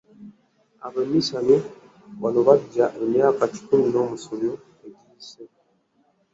[0.87, 1.55] Abaminsani
[2.21, 4.53] wano bajja emyaka kikumi n'omusobyo
[4.87, 5.43] egiyise.